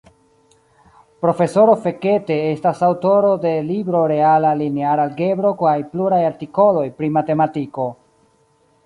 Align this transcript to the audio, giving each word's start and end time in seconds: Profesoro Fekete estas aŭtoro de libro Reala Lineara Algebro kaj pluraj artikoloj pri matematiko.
Profesoro 1.25 1.73
Fekete 1.83 2.37
estas 2.53 2.81
aŭtoro 2.87 3.29
de 3.43 3.51
libro 3.67 4.01
Reala 4.13 4.55
Lineara 4.63 5.05
Algebro 5.11 5.53
kaj 5.61 5.75
pluraj 5.93 6.23
artikoloj 6.31 6.87
pri 7.03 7.11
matematiko. 7.19 7.87